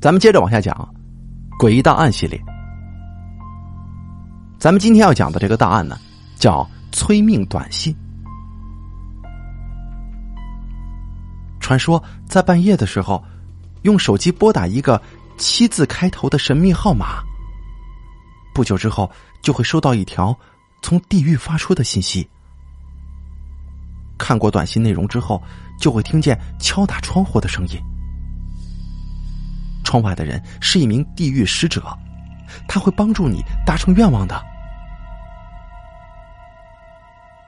[0.00, 0.94] 咱们接着往下讲，
[1.58, 2.40] 诡异档案系列。
[4.56, 5.98] 咱们今天要讲的这个档案呢，
[6.36, 7.94] 叫催命短信。
[11.58, 13.22] 传说在半夜的时候，
[13.82, 15.02] 用手机拨打一个
[15.36, 17.20] 七字开头的神秘号码，
[18.54, 19.10] 不久之后
[19.42, 20.36] 就会收到一条
[20.80, 22.28] 从地狱发出的信息。
[24.16, 25.42] 看过短信内容之后，
[25.76, 27.80] 就会听见敲打窗户的声音。
[29.88, 31.82] 窗外的人是一名地狱使者，
[32.68, 34.38] 他会帮助你达成愿望的。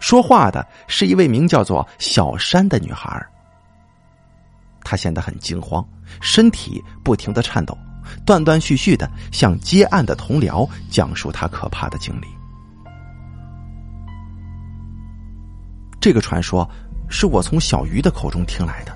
[0.00, 3.24] 说话的是一位名叫做小山的女孩。
[4.82, 5.86] 她显得很惊慌，
[6.20, 7.78] 身体不停的颤抖，
[8.26, 12.26] 断断续续的向接案的同僚讲述她可怕的经历。
[16.00, 16.68] 这个传说
[17.08, 18.92] 是我从小鱼的口中听来的，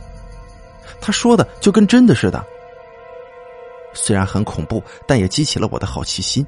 [1.01, 2.45] 他说的就跟真的似的。
[3.95, 6.47] 虽然很恐怖，但也激起了我的好奇心。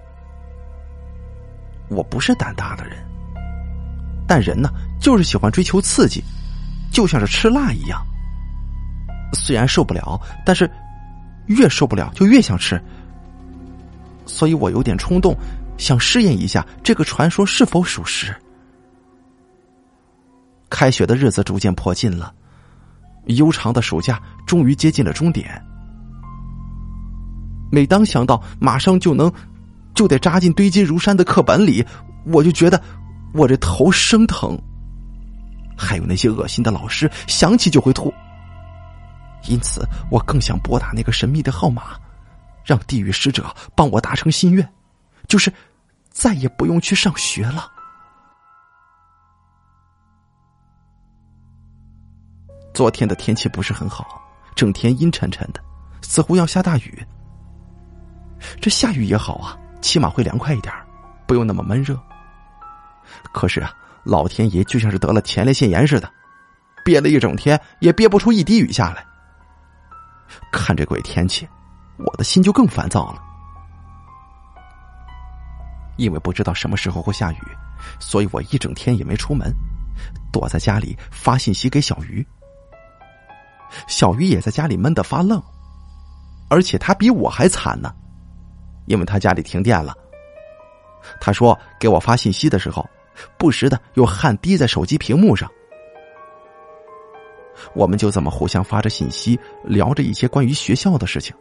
[1.89, 2.97] 我不是胆大的人，
[4.29, 6.23] 但人呢，就是喜欢追求刺激，
[6.93, 8.01] 就像是吃辣一样。
[9.33, 10.71] 虽然受不了，但是
[11.47, 12.81] 越受不了就越想吃，
[14.27, 15.37] 所以我有点冲动，
[15.79, 18.35] 想试验一下这个传说是否属实。
[20.69, 22.33] 开学的日子逐渐迫近了，
[23.27, 25.61] 悠长的暑假终于接近了终点。
[27.71, 29.33] 每当想到马上就能，
[29.95, 31.87] 就得扎进堆积如山的课本里，
[32.27, 32.83] 我就觉得
[33.33, 34.61] 我这头生疼。
[35.77, 38.13] 还有那些恶心的老师，想起就会吐。
[39.49, 41.99] 因此，我更想拨打那个神秘的号码，
[42.65, 44.69] 让地狱使者帮我达成心愿，
[45.27, 45.51] 就是
[46.11, 47.71] 再也不用去上学了。
[52.75, 54.21] 昨天的天气不是很好，
[54.55, 55.61] 整天阴沉沉的，
[56.03, 57.03] 似乎要下大雨。
[58.61, 60.75] 这下雨也好啊，起码会凉快一点，
[61.27, 61.99] 不用那么闷热。
[63.33, 63.73] 可是啊，
[64.05, 66.11] 老天爷就像是得了前列腺炎似的，
[66.85, 69.05] 憋了一整天也憋不出一滴雨下来。
[70.53, 71.49] 看这鬼天气，
[71.99, 73.23] 我的心就更烦躁了。
[75.97, 77.39] 因为不知道什么时候会下雨，
[77.99, 79.53] 所以我一整天也没出门，
[80.33, 82.27] 躲在家里发信息给小鱼。
[83.87, 85.43] 小鱼也在家里闷得发愣，
[86.49, 87.95] 而且他比我还惨呢。
[88.91, 89.97] 因为他家里停电了，
[91.21, 92.85] 他说给我发信息的时候，
[93.39, 95.49] 不时的有汗滴在手机屏幕上。
[97.73, 101.33] 我们就这么互相发着信息，聊着一些关于学校的事情。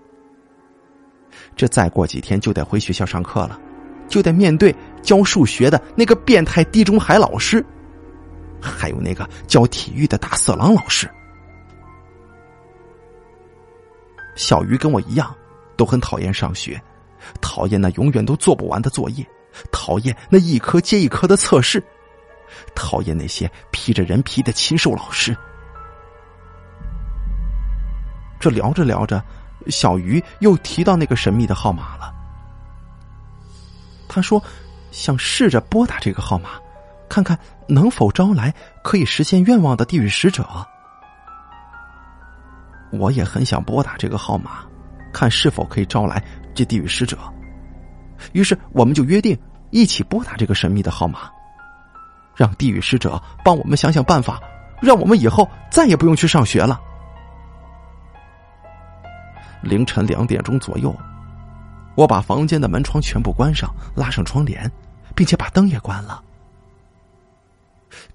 [1.55, 3.59] 这再过几天就得回学校上课了，
[4.07, 7.65] 就得面对教数学的那个变态地中海老师，
[8.61, 11.09] 还有那个教体育的大色狼老师。
[14.35, 15.35] 小鱼跟我一样，
[15.75, 16.79] 都很讨厌上学。
[17.41, 19.25] 讨厌那永远都做不完的作业，
[19.71, 21.83] 讨厌那一科接一科的测试，
[22.75, 25.35] 讨厌那些披着人皮的禽兽老师。
[28.39, 29.21] 这聊着聊着，
[29.67, 32.13] 小鱼又提到那个神秘的号码了。
[34.07, 34.41] 他说
[34.91, 36.51] ：“想试着拨打这个号码，
[37.09, 37.37] 看看
[37.67, 40.45] 能否招来可以实现愿望的地狱使者。”
[42.91, 44.63] 我也很想拨打这个号码，
[45.11, 46.23] 看是否可以招来。
[46.55, 47.17] 这地狱使者，
[48.33, 49.37] 于是我们就约定
[49.69, 51.31] 一起拨打这个神秘的号码，
[52.35, 54.41] 让地狱使者帮我们想想办法，
[54.81, 56.77] 让我们以后再也不用去上学了。
[59.61, 60.93] 凌晨两点钟左右，
[61.95, 64.69] 我把房间的门窗全部关上，拉上窗帘，
[65.15, 66.21] 并且把灯也关了。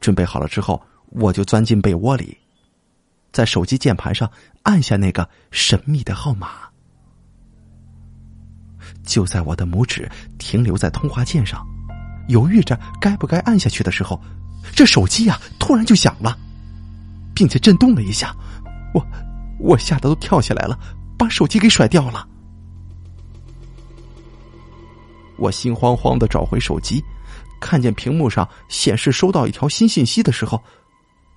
[0.00, 0.82] 准备好了之后，
[1.12, 2.36] 我就钻进被窝里，
[3.32, 4.30] 在手机键盘上
[4.64, 6.68] 按下那个神秘的号码。
[9.04, 11.64] 就在我的拇指停留在通话键上，
[12.28, 14.20] 犹豫着该不该按下去的时候，
[14.74, 16.38] 这手机呀突然就响了，
[17.34, 18.34] 并且震动了一下，
[18.94, 19.06] 我
[19.58, 20.78] 我吓得都跳起来了，
[21.18, 22.26] 把手机给甩掉了。
[25.36, 27.04] 我心慌慌的找回手机，
[27.60, 30.62] 看见屏幕上显示收到一条新信息的时候，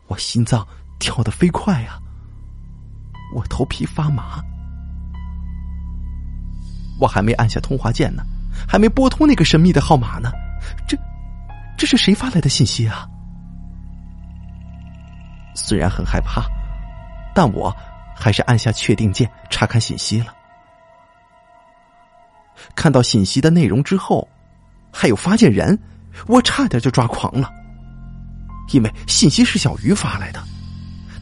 [0.08, 0.66] 我心脏
[1.00, 2.00] 跳得飞快啊，
[3.36, 4.42] 我头皮发麻。
[7.00, 8.24] 我还没按下通话键呢，
[8.68, 10.32] 还没拨通那个神秘的号码呢，
[10.88, 10.98] 这，
[11.78, 13.08] 这是谁发来的信息啊？
[15.54, 16.44] 虽然很害怕，
[17.36, 17.76] 但我
[18.16, 20.34] 还是按下确定键查看信息了。
[22.76, 24.28] 看到信息的内容之后，
[24.92, 25.78] 还有发件人，
[26.28, 27.52] 我差点就抓狂了，
[28.72, 30.42] 因为信息是小鱼发来的，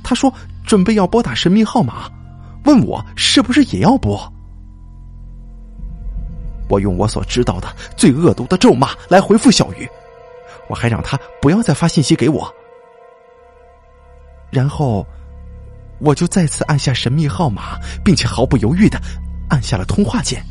[0.03, 0.33] 他说
[0.65, 2.09] 准备要拨打神秘号码，
[2.63, 4.31] 问我是不是也要拨。
[6.67, 9.87] 我用我所知道的最恶毒的咒骂来回复小鱼，
[10.67, 12.53] 我还让他不要再发信息给我。
[14.51, 15.05] 然后，
[15.99, 18.99] 我就再次按下神秘号码，并且毫不犹豫的
[19.49, 20.43] 按下了通话键。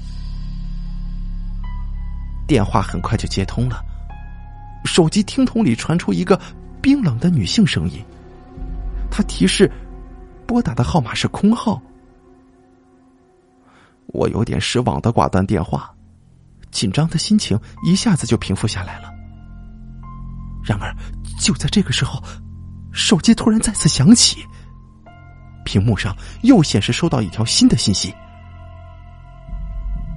[2.46, 3.82] 电话很快就接通了，
[4.84, 6.38] 手机听筒里传出一个
[6.82, 8.04] 冰冷的女性声音，
[9.10, 9.70] 她提示
[10.46, 11.80] 拨打的号码是空号。
[14.08, 15.93] 我有点失望的挂断电话，
[16.74, 19.08] 紧张的心情一下子就平复下来了。
[20.64, 20.92] 然而，
[21.38, 22.22] 就在这个时候，
[22.92, 24.44] 手机突然再次响起，
[25.64, 28.12] 屏幕上又显示收到一条新的信息，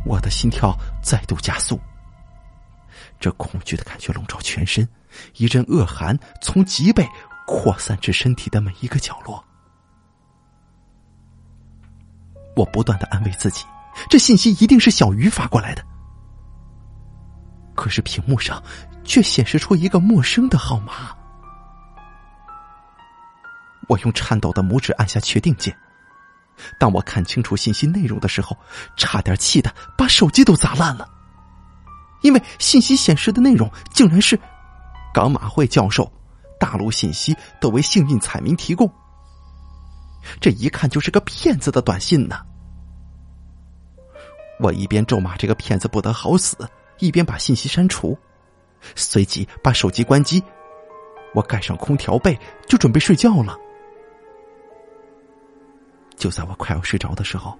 [0.03, 1.79] 我的心跳再度加速。
[3.19, 4.87] 这恐惧的感觉笼罩全身，
[5.35, 7.07] 一阵恶寒从脊背
[7.45, 9.43] 扩散至身体的每一个角落。
[12.55, 13.63] 我不断的安慰自己。
[14.09, 15.83] 这信息一定是小鱼发过来的，
[17.77, 18.61] 可是屏幕上
[19.05, 21.15] 却显示出一个陌生的号码。
[23.87, 25.73] 我用颤抖的拇指按下确定键。
[26.79, 28.57] 当我看清楚信息内容的时候，
[28.97, 31.07] 差点气得把手机都砸烂了。
[32.23, 34.37] 因为信息显示的内容竟然是
[35.13, 36.11] 港马会教授，
[36.59, 38.91] 大陆信息都为幸运彩民提供。
[40.41, 42.39] 这一看就是个骗子的短信呢。
[44.59, 46.57] 我一边咒骂这个骗子不得好死，
[46.99, 48.17] 一边把信息删除，
[48.95, 50.43] 随即把手机关机。
[51.33, 53.57] 我盖上空调被，就准备睡觉了。
[56.15, 57.57] 就在我快要睡着的时候，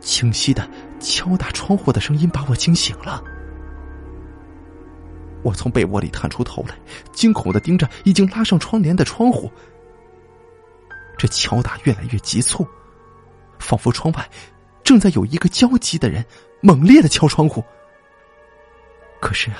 [0.00, 0.68] 清晰的
[0.98, 3.22] 敲打窗户的声音把我惊醒了。
[5.42, 6.76] 我从被窝里探出头来，
[7.12, 9.48] 惊恐的盯着已经拉上窗帘的窗户。
[11.16, 12.66] 这敲打越来越急促，
[13.58, 14.28] 仿佛窗外……
[14.82, 16.24] 正在有一个焦急的人
[16.60, 17.64] 猛烈的敲窗户，
[19.20, 19.58] 可是啊，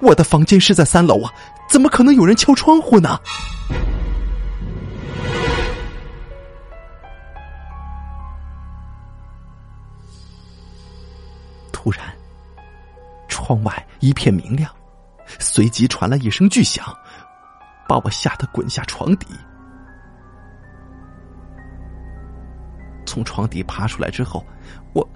[0.00, 1.32] 我的房间是在三楼啊，
[1.68, 3.18] 怎么可能有人敲窗户呢？
[11.72, 12.00] 突然，
[13.28, 14.70] 窗外一片明亮，
[15.40, 16.84] 随即传来一声巨响，
[17.88, 19.26] 把我吓得滚下床底。
[23.04, 24.46] 从床底爬出来之后，
[24.94, 25.06] 我，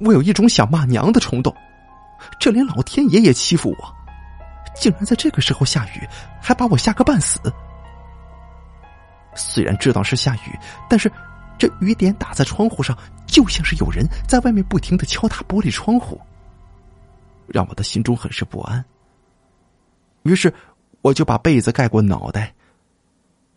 [0.00, 1.54] 我有一种想骂娘的冲动。
[2.38, 3.96] 这连老天爷也欺负我，
[4.74, 6.08] 竟然在这个时候下雨，
[6.40, 7.40] 还把我吓个半死。
[9.34, 10.58] 虽然知道是下雨，
[10.88, 11.10] 但是
[11.58, 12.96] 这雨点打在窗户上，
[13.26, 16.20] 就像是有人在外面不停的敲打玻璃窗户，
[17.46, 18.84] 让我的心中很是不安。
[20.24, 20.52] 于是，
[21.00, 22.54] 我就把被子盖过脑袋，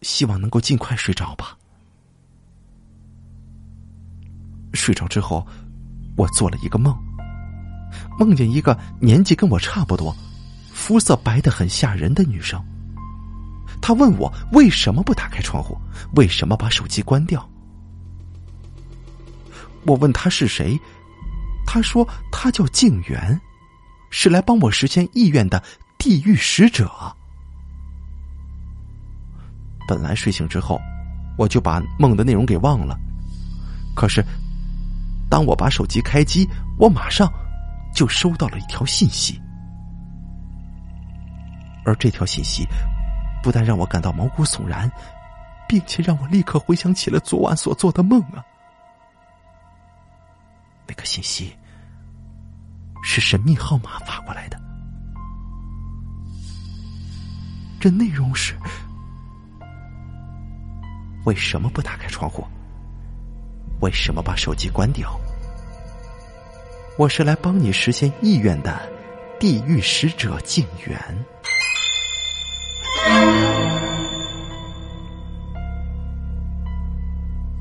[0.01, 1.57] 希望能够尽快睡着吧。
[4.73, 5.45] 睡着之后，
[6.17, 6.97] 我做了一个梦，
[8.17, 10.15] 梦见一个年纪跟我差不多、
[10.73, 12.61] 肤色白的很吓人的女生。
[13.81, 15.77] 她问我为什么不打开窗户，
[16.15, 17.47] 为什么把手机关掉。
[19.85, 20.79] 我问她是谁，
[21.65, 23.39] 她说她叫静媛，
[24.09, 25.61] 是来帮我实现意愿的
[25.97, 26.89] 地狱使者。
[29.87, 30.79] 本来睡醒之后，
[31.37, 32.97] 我就把梦的内容给忘了，
[33.95, 34.23] 可是。
[35.27, 36.47] 当我把手机开机，
[36.77, 37.27] 我马上
[37.95, 39.41] 就收到了一条信息，
[41.85, 42.67] 而这条信息
[43.41, 44.91] 不但让我感到毛骨悚然，
[45.67, 48.43] 并且让我立刻回想起了昨晚所做的梦啊！
[50.85, 51.55] 那个信息
[53.01, 54.59] 是神秘号码发过来的，
[57.79, 58.55] 这内容是：
[61.23, 62.45] 为什么不打开窗户？
[63.79, 65.17] 为什么把手机关掉？
[66.97, 68.81] 我是来帮你实现意愿的
[69.37, 71.25] 地狱使者静源。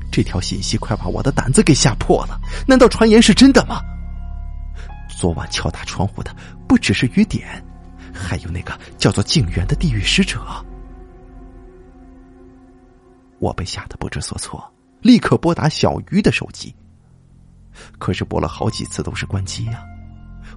[0.09, 2.39] 这条信息快把我的胆子给吓破了！
[2.65, 3.81] 难道传言是真的吗？
[5.09, 6.33] 昨晚敲打窗户的
[6.65, 7.61] 不只是雨点，
[8.13, 10.39] 还有那个叫做静源的地狱使者。
[13.39, 14.63] 我被吓得不知所措。
[15.01, 16.73] 立刻拨打小鱼的手机，
[17.97, 19.83] 可是拨了好几次都是关机呀，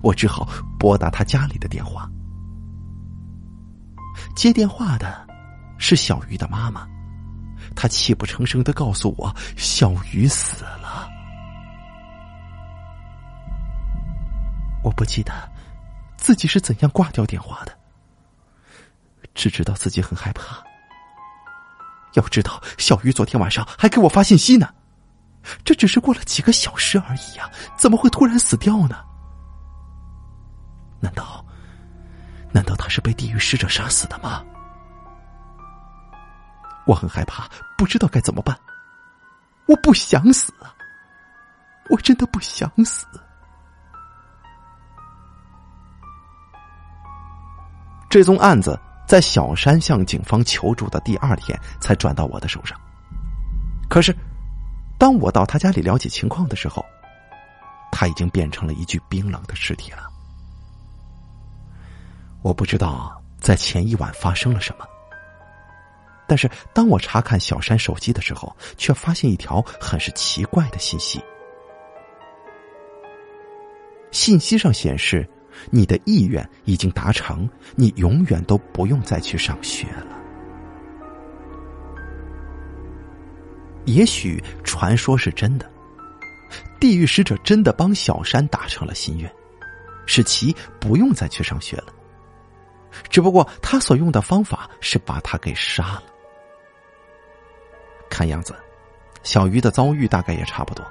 [0.02, 2.08] 我只好拨打他家里的电话。
[4.34, 5.26] 接电话的
[5.78, 6.86] 是小鱼的妈妈，
[7.74, 11.08] 她泣不成声的告诉我小鱼死了。
[14.82, 15.32] 我不记得
[16.16, 17.72] 自己是怎样挂掉电话的，
[19.34, 20.62] 只知道自己很害怕。
[22.14, 24.72] 要知道，小鱼昨天晚上还给我发信息呢。
[25.64, 28.96] 这只是过了几个小时而已呀，怎么会突然死掉呢？
[31.00, 31.44] 难道，
[32.52, 34.44] 难道他是被地狱使者杀死的吗？
[36.86, 38.58] 我很害怕，不知道该怎么办。
[39.66, 40.74] 我不想死啊！
[41.90, 43.06] 我真的不想死。
[48.08, 52.80] 这宗案子在小山向警方求助的第二天才转到我的手上。
[53.88, 54.16] 可是，
[54.98, 56.84] 当我到他家里了解情况的时候，
[57.92, 60.10] 他已经变成了一具冰冷的尸体了。
[62.42, 64.84] 我不知道在前一晚发生了什么，
[66.26, 71.22] 但是当我查看小山手机的时候，却发现一条很是奇怪的信息。
[74.10, 75.28] 信息上显示。
[75.70, 80.17] 你的意愿已经达成，你永远都不用再去上学了。
[83.88, 85.68] 也许传说是真的，
[86.78, 89.32] 地狱使者真的帮小山达成了心愿，
[90.04, 91.86] 使其不用再去上学了。
[93.08, 96.02] 只不过他所用的方法是把他给杀了。
[98.10, 98.54] 看样子，
[99.22, 100.84] 小鱼的遭遇大概也差不多。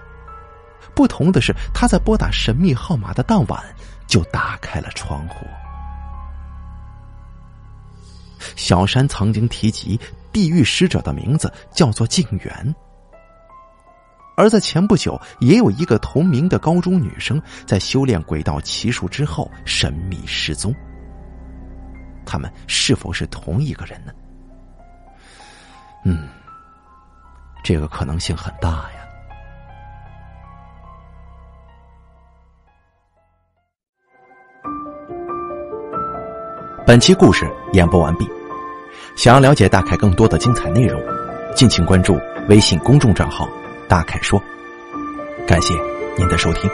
[0.95, 3.63] 不同的是，他在拨打神秘号码的当晚
[4.07, 5.45] 就打开了窗户。
[8.55, 9.99] 小山曾经提及
[10.31, 12.75] 地狱使者的名字叫做静园，
[14.37, 20.71] 而在前不久，也有一个同名的高中女生在修炼鬼道奇术之后神秘失踪。
[22.23, 24.13] 他们是否是同一个人呢？
[26.05, 26.27] 嗯，
[27.63, 29.03] 这个可能性很大呀。
[36.85, 38.29] 本期故事演播完毕。
[39.15, 41.01] 想要了解大凯更多的精彩内容，
[41.55, 43.49] 敬请关注微信公众账号
[43.87, 44.41] “大凯说”。
[45.47, 45.73] 感谢
[46.17, 46.69] 您的收听。